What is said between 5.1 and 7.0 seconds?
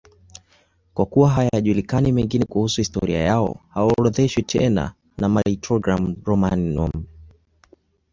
na Martyrologium Romanum.